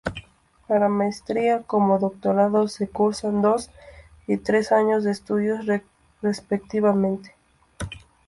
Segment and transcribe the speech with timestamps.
[0.67, 3.69] Para Maestría como Doctorado se cursan dos
[4.25, 5.67] y tres años de estudios,
[6.23, 7.35] respectivamente.